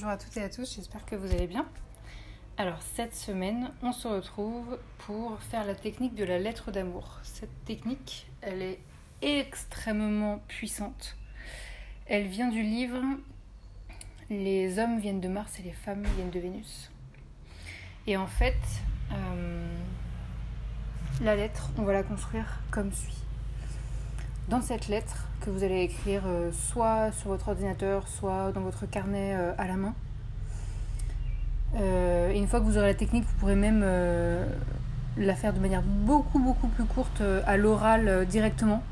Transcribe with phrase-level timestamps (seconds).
[0.00, 1.66] bonjour à toutes et à tous, j'espère que vous allez bien.
[2.56, 7.18] Alors cette semaine, on se retrouve pour faire la technique de la lettre d'amour.
[7.22, 8.78] Cette technique, elle est
[9.20, 11.18] extrêmement puissante.
[12.06, 13.02] Elle vient du livre
[14.30, 16.90] Les hommes viennent de Mars et les femmes viennent de Vénus.
[18.06, 18.56] Et en fait,
[19.12, 19.76] euh,
[21.20, 23.18] la lettre, on va la construire comme suit.
[24.50, 28.84] Dans cette lettre que vous allez écrire euh, soit sur votre ordinateur, soit dans votre
[28.84, 29.94] carnet euh, à la main,
[31.76, 33.82] euh, une fois que vous aurez la technique, vous pourrez même
[35.16, 38.82] la faire de manière beaucoup beaucoup plus courte à l'oral directement.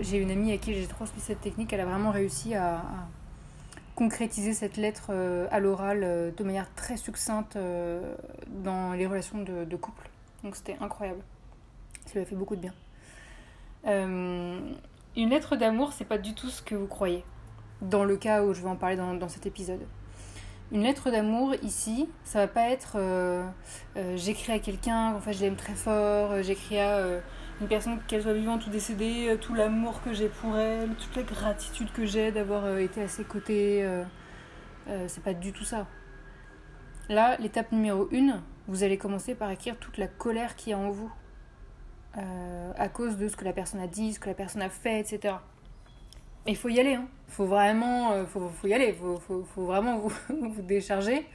[0.00, 2.82] j'ai une amie à qui j'ai transmis cette technique, elle a vraiment réussi à,
[3.94, 5.12] concrétiser cette lettre
[5.52, 7.56] à l'oral de manière très succincte
[8.64, 10.10] dans les relations de, de couple.
[10.42, 11.20] Donc c'était incroyable.
[12.06, 12.74] Ça lui a fait beaucoup de bien.
[13.86, 17.24] Une lettre d'amour, c'est pas du tout ce que vous croyez.
[17.82, 19.80] Dans le cas où je vais en parler dans, cet épisode.
[20.70, 23.42] Une lettre d'amour ici, ça va pas être euh,
[23.96, 27.20] euh, j'écris à quelqu'un, en fait je l'aime très fort, euh, j'écris à
[27.60, 31.22] une personne qu'elle soit vivante ou décédée, tout l'amour que j'ai pour elle, toute la
[31.22, 33.84] gratitude que j'ai d'avoir été à ses côtés.
[35.06, 35.86] c'est pas du tout ça.
[37.08, 40.78] Là, l'étape numéro une, vous allez commencer par écrire toute la colère qu'il y a
[40.78, 41.10] en vous.
[42.76, 45.00] À cause de ce que la personne a dit, ce que la personne a fait,
[45.00, 45.34] etc
[46.48, 46.94] il faut y aller.
[46.94, 47.06] Hein.
[47.28, 48.92] Faut vraiment, euh, faut, y aller.
[48.92, 51.26] Faut, vraiment vous, vous, décharger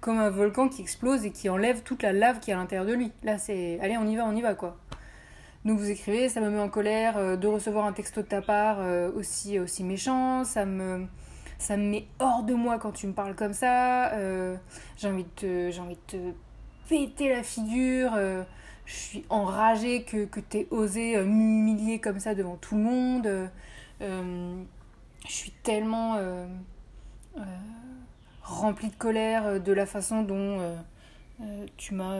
[0.00, 2.86] comme un volcan qui explose et qui enlève toute la lave qui est à l'intérieur
[2.86, 3.12] de lui.
[3.22, 4.76] Là, c'est, allez, on y va, on y va, quoi.
[5.64, 8.42] Donc vous écrivez, ça me met en colère euh, de recevoir un texto de ta
[8.42, 11.06] part euh, aussi, aussi méchant, ça me,
[11.58, 14.12] ça me met hors de moi quand tu me parles comme ça,
[14.98, 16.32] j'ai envie, de j'ai envie de te
[16.86, 18.12] péter la figure,
[18.86, 23.50] je suis enragée que, que tu aies osé m'humilier comme ça devant tout le monde.
[24.02, 24.62] Euh,
[25.26, 26.46] je suis tellement euh,
[27.38, 27.42] euh,
[28.42, 30.76] remplie de colère de la façon dont
[31.76, 32.18] tu m'as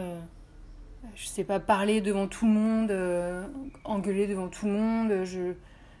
[1.13, 3.49] je sais pas, parlé devant tout le monde,
[3.83, 5.53] engueuler devant tout le monde, je,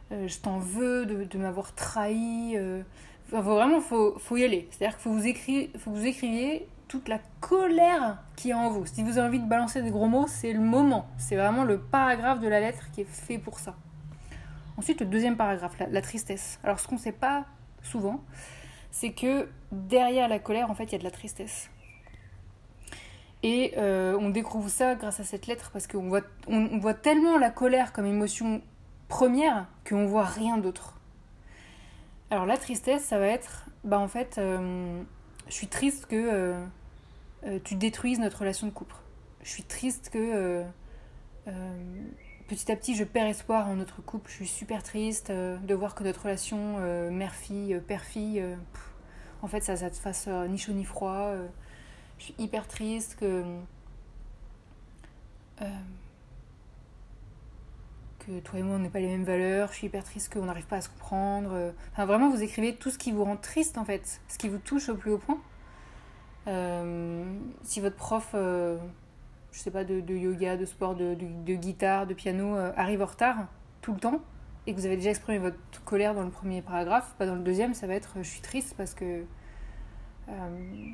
[0.09, 2.57] je t'en veux de, m'avoir trahi.
[3.27, 4.67] Enfin, vraiment, faut, faut y aller.
[4.71, 8.85] C'est-à-dire qu'il faut, faut que vous écriviez toute la colère qui est en vous.
[8.85, 11.07] Si vous avez envie de balancer des gros mots, c'est le moment.
[11.17, 13.75] C'est vraiment le paragraphe de la lettre qui est fait pour ça.
[14.77, 16.59] Ensuite, le deuxième paragraphe, la, tristesse.
[16.63, 17.45] Alors, ce qu'on ne sait pas
[17.81, 18.21] souvent,
[18.91, 21.69] c'est que derrière la colère, en fait, il y a de la tristesse.
[23.41, 27.37] Et euh, on découvre ça grâce à cette lettre parce qu'on voit, on, voit tellement
[27.37, 28.61] la colère comme émotion
[29.07, 30.99] première qu'on voit rien d'autre.
[32.31, 35.03] Alors la tristesse, ça va être, bah en fait, euh,
[35.47, 36.15] je suis triste que
[37.45, 38.95] euh, tu détruises notre relation de couple.
[39.43, 40.65] Je suis triste que
[42.47, 44.29] petit à petit, je perds espoir en notre couple.
[44.29, 48.43] Je suis super triste euh, de voir que notre relation euh, mère-fille, euh, père-fille,
[49.41, 51.33] en fait, ça, ça te fasse ni chaud ni froid.
[52.17, 53.43] je suis hyper triste que.
[58.25, 59.69] Que toi et moi, on n'ait pas les mêmes valeurs.
[59.71, 61.73] Je suis hyper triste qu'on n'arrive pas à se comprendre.
[61.91, 64.21] Enfin, vraiment, vous écrivez tout ce qui vous rend triste, en fait.
[64.27, 65.39] Ce qui vous touche au plus haut point.
[67.63, 68.35] si votre prof
[69.55, 71.15] je sais pas, de, yoga, de sport, de,
[71.55, 73.47] guitare, de piano, euh, arrive en retard
[73.81, 74.19] tout le temps
[74.67, 77.41] et que vous avez déjà exprimé votre colère dans le premier paragraphe, pas dans le
[77.41, 79.23] deuxième, ça va être je suis triste parce que
[80.27, 80.91] euh,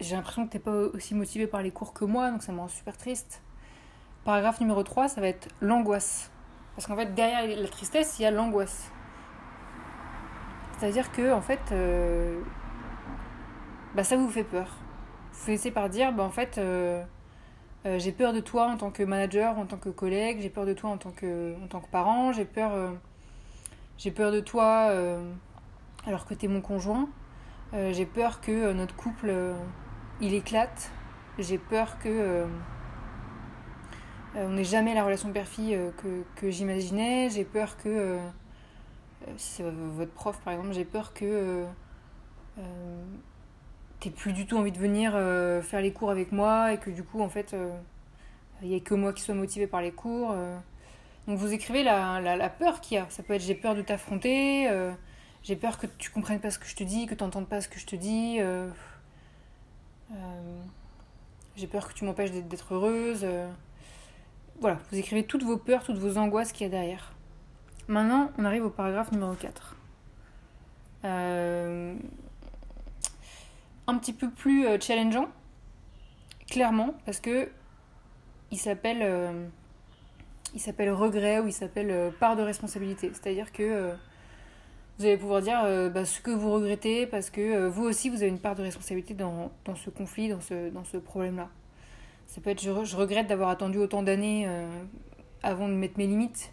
[0.00, 2.58] j'ai l'impression que t'es pas aussi motivé par les cours que moi, donc ça me
[2.58, 3.42] rend super triste.
[4.24, 6.30] Paragraphe numéro 3, ça va être l'angoisse.
[6.74, 8.90] Parce qu'en fait, derrière la tristesse, il y a l'angoisse.
[10.78, 12.40] C'est-à-dire que, en fait, euh,
[13.94, 14.68] bah, ça vous fait peur
[15.32, 17.02] finissez par dire, bah, en fait, euh,
[17.86, 20.66] euh, j'ai peur de toi en tant que manager, en tant que collègue, j'ai peur
[20.66, 21.54] de toi en tant que,
[21.90, 22.72] parent, j'ai peur,
[23.96, 24.92] j'ai peur de toi
[26.06, 27.08] alors que tu es mon conjoint,
[27.72, 29.32] j'ai peur que notre couple
[30.20, 30.90] il éclate.
[31.38, 32.46] J'ai peur que
[34.38, 37.30] on n'ait jamais la relation père-fille que, que j'imaginais.
[37.30, 38.18] J'ai peur que
[39.36, 41.64] si c'est votre prof par exemple, j'ai peur que
[44.00, 45.12] t'aies plus du tout envie de venir
[45.64, 47.54] faire les cours avec moi et que du coup en fait
[48.62, 50.34] il n'y a que moi qui sois motivé par les cours.
[51.26, 53.06] Donc vous écrivez la, la, peur qu'il y a.
[53.10, 54.68] Ça peut être j'ai peur de t'affronter,
[55.42, 57.60] j'ai peur que tu comprennes pas ce que je te dis, que tu n'entendes pas
[57.60, 58.36] ce que je te dis.
[58.38, 58.68] Euh,
[60.12, 60.62] euh,
[61.56, 63.26] j'ai peur que tu m'empêches d'être heureuse.
[64.58, 64.60] Euh.
[64.60, 67.12] Voilà, vous écrivez toutes vos peurs, toutes vos angoisses qu'il y a derrière.
[67.86, 69.76] Maintenant, on arrive au paragraphe numéro 4.
[71.04, 71.96] un
[73.98, 75.28] petit peu plus challengeant,
[76.50, 77.48] clairement, parce que
[78.50, 79.48] il s'appelle
[80.54, 83.10] il s'appelle regret ou il s'appelle part de responsabilité.
[83.14, 83.94] C'est-à-dire que
[84.98, 88.08] vous allez pouvoir dire euh, bah, ce que vous regrettez parce que euh, vous aussi
[88.08, 91.48] vous avez une part de responsabilité dans, dans ce conflit, dans ce, dans ce problème-là.
[92.28, 94.68] Ça peut être je, regrette d'avoir attendu autant d'années euh,
[95.42, 96.52] avant de mettre mes limites,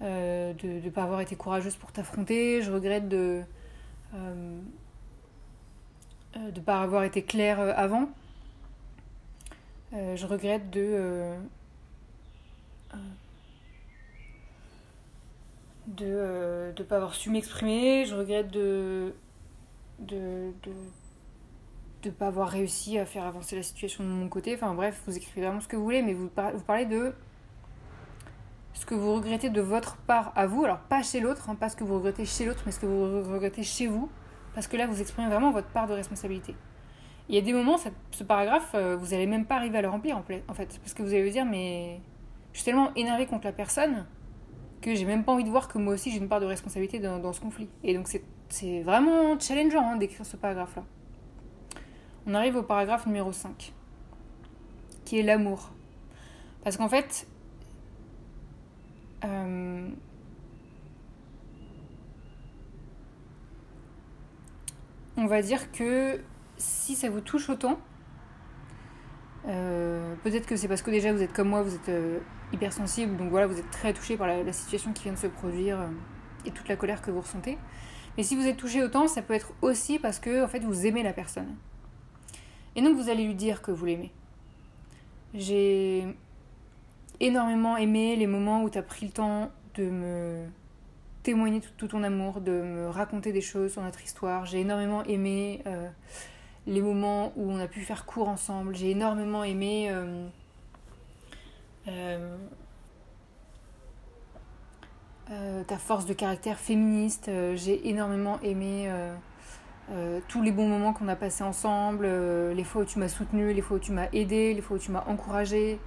[0.00, 3.42] de ne pas avoir été courageuse pour t'affronter, je regrette de
[4.14, 4.62] ne
[6.64, 8.08] pas avoir été claire avant,
[9.92, 11.36] je regrette de
[15.86, 19.14] de ne euh, pas avoir su m'exprimer, je regrette de
[19.98, 20.72] de, de
[22.02, 24.54] de pas avoir réussi à faire avancer la situation de mon côté.
[24.54, 27.14] Enfin bref, vous écrivez vraiment ce que vous voulez, mais vous, parlez de
[28.74, 30.64] ce que vous regrettez de votre part à vous.
[30.64, 32.86] Alors pas chez l'autre, hein, pas ce que vous regrettez chez l'autre, mais ce que
[32.86, 34.10] vous regrettez chez vous.
[34.54, 36.54] Parce que là, vous exprimez vraiment votre part de responsabilité.
[37.28, 37.78] Il y a des moments,
[38.10, 40.44] ce paragraphe, euh, vous n'allez même pas arriver à le remplir en fait.
[40.46, 42.00] Parce que vous allez vous dire, mais
[42.52, 44.06] je suis tellement énervé contre la personne
[44.80, 46.98] que j'ai même pas envie de voir que moi aussi j'ai une part de responsabilité
[46.98, 47.68] dans, ce conflit.
[47.84, 48.08] Et donc
[48.48, 50.84] c'est vraiment challengeant hein, d'écrire ce paragraphe-là.
[52.26, 53.72] On arrive au paragraphe numéro 5,
[55.04, 55.70] qui est l'amour.
[56.62, 57.26] Parce qu'en fait,
[59.24, 59.88] euh,
[65.16, 66.20] on va dire que
[66.58, 67.80] si ça vous touche autant,
[69.48, 72.20] euh, peut-être que c'est parce que déjà vous êtes comme moi, vous êtes euh,
[72.52, 75.78] hypersensible, donc voilà, vous êtes très touché par la, situation qui vient de se produire
[76.46, 77.58] et toute la colère que vous ressentez.
[78.16, 80.86] Mais si vous êtes touché autant, ça peut être aussi parce que en fait vous
[80.86, 81.56] aimez la personne.
[82.76, 84.10] Et donc vous allez lui dire que vous l'aimez.
[85.34, 86.06] J'ai
[87.20, 90.46] énormément aimé les moments où tu as pris le temps de me
[91.22, 94.44] témoigner tout, ton amour, de me raconter des choses sur notre histoire.
[94.44, 95.88] J'ai énormément aimé euh,
[96.66, 98.74] les moments où on a pu faire court ensemble.
[98.74, 100.28] J'ai énormément aimé euh,
[101.88, 102.34] euh,
[105.64, 107.30] ta force de caractère féministe.
[107.54, 108.90] J'ai énormément aimé
[110.28, 113.60] tous les bons moments qu'on a passés ensemble, les fois où tu m'as soutenu, les
[113.60, 115.78] fois où tu m'as aidé, les fois où tu m'as encouragé.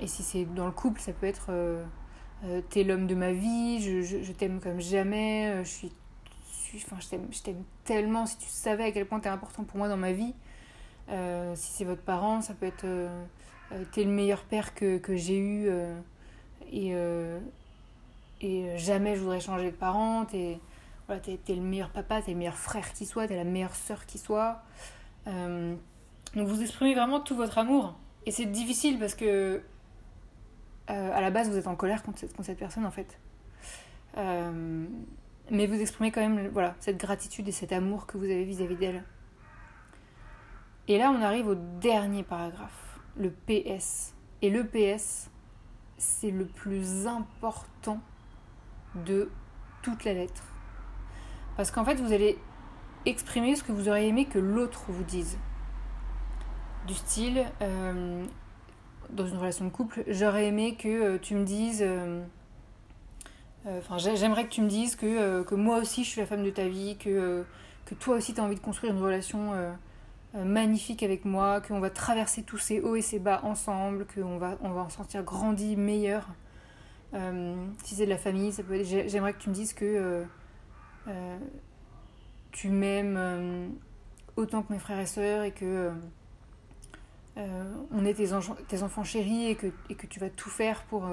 [0.00, 1.50] et si c'est dans le couple, ça peut être
[2.70, 5.92] t'es l'homme de ma vie, je, t'aime comme jamais, je suis,
[6.76, 8.26] enfin, je t'aime tellement.
[8.26, 10.34] Si tu savais à quel point t'es important pour moi dans ma vie,
[11.08, 12.86] si c'est votre parent, ça peut être
[13.72, 15.98] euh, t'es le meilleur père que, que j'ai eu euh,
[16.70, 17.38] et, euh,
[18.76, 20.26] jamais je voudrais changer de parent.
[21.06, 24.06] Voilà, es, le meilleur papa, t'es le meilleur frère qui soit, t'es la meilleure sœur
[24.06, 24.62] qui soit.
[25.26, 25.78] donc
[26.34, 27.96] vous exprimez vraiment tout votre amour.
[28.26, 29.62] Et c'est difficile parce que
[30.88, 33.18] à la base vous êtes en colère contre cette, personne en fait.
[34.16, 38.76] mais vous exprimez quand même voilà, cette gratitude et cet amour que vous avez vis-à-vis
[38.76, 39.04] d'elle.
[40.88, 42.86] Et là on arrive au dernier paragraphe
[43.18, 44.14] le PS.
[44.42, 45.30] Et le PS,
[45.98, 48.00] c'est le plus important
[48.94, 49.30] de
[49.82, 50.55] toute la lettre.
[51.56, 52.38] Parce qu'en fait, vous allez
[53.06, 55.38] exprimer ce que vous auriez aimé que l'autre vous dise.
[56.86, 58.24] Du style, euh,
[59.10, 61.82] dans une relation de couple, j'aurais aimé que euh, tu me dises...
[61.82, 62.22] Euh,
[63.66, 66.68] enfin, j'aimerais que tu me dises que, moi aussi je suis la femme de ta
[66.68, 67.44] vie, que,
[67.98, 69.54] toi aussi tu as envie de construire une relation
[70.34, 74.54] magnifique avec moi, qu'on va traverser tous ces hauts et ces bas ensemble, qu'on va,
[74.62, 76.28] va en sortir grandi, meilleur.
[77.12, 80.24] Si c'est de la famille, ça peut j'aimerais que tu me dises que
[81.08, 81.38] euh,
[82.52, 83.74] tu m'aimes
[84.36, 85.92] autant que mes frères et sœurs et que
[87.36, 88.30] on est tes,
[88.66, 91.06] tes, enfants chéris et que, et que tu vas tout faire pour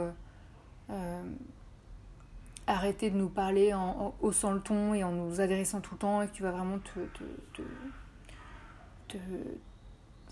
[2.65, 6.21] arrêter de nous parler en, haussant le ton et en nous adressant tout le temps
[6.21, 6.99] et que tu vas vraiment te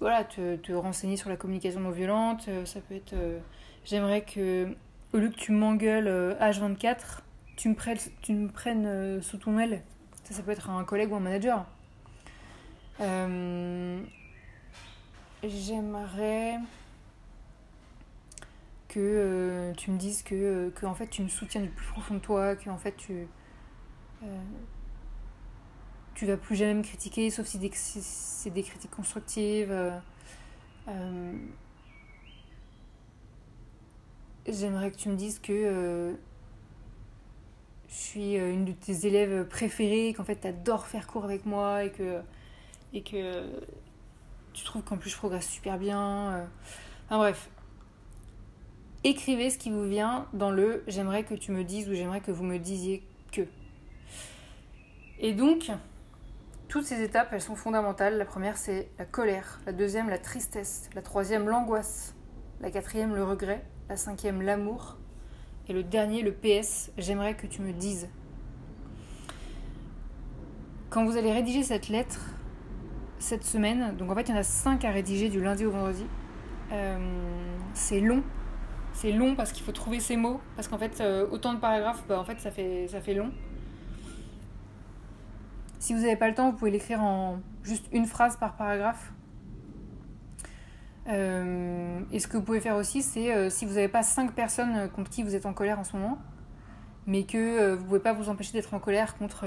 [0.01, 2.45] voilà, te, te, renseigner sur la communication non violente.
[2.49, 3.13] Euh, ça peut être.
[3.13, 3.39] Euh,
[3.85, 4.75] j'aimerais que,
[5.13, 6.95] au lieu que tu m'engueules H24, euh,
[7.61, 9.83] tu me prennes, prennes sous ton aile.
[10.23, 11.63] Ça, ça peut être un collègue ou un manager.
[12.99, 14.01] Euh,
[15.43, 16.57] j'aimerais
[18.87, 22.15] que euh, tu me dises que, que, en fait tu me soutiens du plus profond
[22.15, 23.27] de toi, que en fait tu
[26.15, 30.01] tu vas plus jamais me critiquer, sauf si c'est des critiques constructives.
[34.47, 36.15] J'aimerais que tu me dises que
[37.91, 41.45] je suis euh, une de tes élèves préférées, qu'en fait tu adores faire cours avec
[41.45, 42.21] moi et que,
[42.93, 43.43] et que
[44.53, 46.31] tu trouves qu'en plus je progresse super bien.
[46.31, 46.45] Euh.
[47.05, 47.49] Enfin bref.
[49.03, 52.31] Écrivez ce qui vous vient dans le j'aimerais que tu me dises ou j'aimerais que
[52.31, 53.41] vous me disiez que.
[55.19, 55.71] Et donc,
[56.67, 58.17] toutes ces étapes, elles sont fondamentales.
[58.17, 59.59] La première, c'est la colère.
[59.65, 60.89] La deuxième, la tristesse.
[60.95, 62.15] La troisième, l'angoisse.
[62.61, 63.65] La quatrième, le regret.
[63.89, 64.97] La cinquième, l'amour.
[65.71, 68.09] Et le dernier, le PS, j'aimerais que tu me dises.
[70.89, 72.19] Quand vous allez rédiger cette lettre,
[73.19, 75.71] cette semaine, donc en fait il y en a cinq à rédiger du lundi au
[75.71, 76.05] vendredi,
[76.73, 76.99] euh,
[77.73, 78.21] c'est long.
[78.91, 82.03] C'est long parce qu'il faut trouver ces mots, parce qu'en fait euh, autant de paragraphes,
[82.05, 83.31] bah, en ça fait, ça fait long.
[85.79, 89.13] Si vous n'avez pas le temps, vous pouvez l'écrire en juste une phrase par paragraphe.
[91.07, 94.33] Euh, et ce que vous pouvez faire aussi, c'est euh, si vous n'avez pas cinq
[94.33, 96.19] personnes euh, contre qui vous êtes en colère en ce moment,
[97.07, 99.45] mais que vous ne pouvez pas vous empêcher d'être en colère contre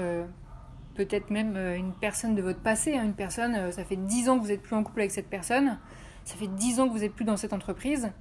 [0.95, 4.43] peut-être même une personne de votre passé, hein, une personne, ça fait dix ans que
[4.43, 5.79] vous n'êtes plus en couple avec cette personne,
[6.25, 8.11] ça fait dix ans que vous n'êtes plus dans cette entreprise,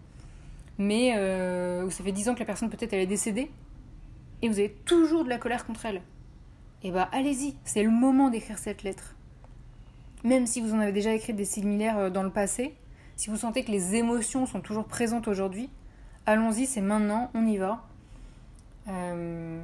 [0.79, 1.11] mais
[1.91, 3.51] ça fait dix ans que la personne peut-être elle est décédée,
[4.41, 5.97] et vous avez toujours de la colère contre elle.
[5.97, 9.17] Et eh bah allez-y, c'est le moment d'écrire cette lettre.
[10.23, 12.77] Même si vous en avez déjà écrit des similaires dans le passé,
[13.17, 15.71] si vous sentez que les émotions sont toujours présentes aujourd'hui,
[16.27, 17.85] allons-y, c'est maintenant, on y va.
[18.89, 19.61] Euh,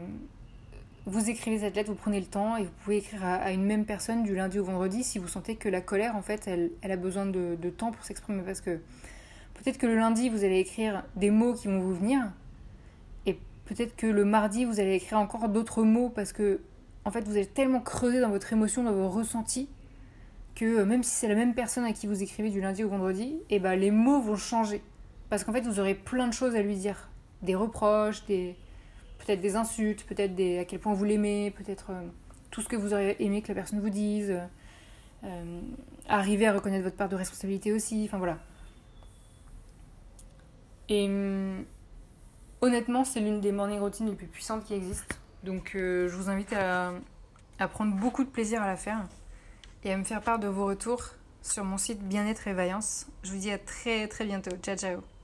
[1.07, 3.85] vous écrivez cette lettre, vous prenez le temps et vous pouvez écrire à, une même
[3.85, 6.97] personne du lundi au vendredi si vous sentez que la colère, en fait, elle, a
[6.97, 8.43] besoin de, temps pour s'exprimer.
[8.43, 8.79] Parce que
[9.55, 12.21] peut-être que le lundi, vous allez écrire des mots qui vont vous venir.
[13.27, 16.61] Et peut-être que le mardi, vous allez écrire encore d'autres mots parce que,
[17.05, 19.69] en fait, vous allez tellement creuser dans votre émotion, dans vos ressentis,
[20.55, 22.89] que euh, même si c'est la même personne à qui vous écrivez du lundi au
[22.89, 24.83] vendredi, et eh ben les mots vont changer.
[25.29, 27.09] Parce qu'en fait, vous aurez plein de choses à lui dire.
[27.43, 28.57] Des reproches, des
[29.19, 32.03] peut-être des insultes, peut-être à quel point vous l'aimez, peut-être euh,
[32.51, 34.37] tout ce que vous auriez aimé que la personne vous dise.
[35.25, 35.61] Euh,
[36.09, 38.05] arriver à reconnaître votre part de responsabilité aussi.
[38.07, 38.39] Enfin voilà.
[40.89, 41.65] Et hum,
[42.61, 45.15] honnêtement, c'est l'une des morning routines les plus puissantes qui existent.
[45.45, 46.93] Donc je vous invite à,
[47.59, 49.07] à prendre beaucoup de plaisir à la faire
[49.85, 53.07] et à me faire part de vos retours sur mon site Bien-être et Vaillance.
[53.23, 54.57] Je vous dis à très très bientôt.
[54.63, 55.20] Ciao ciao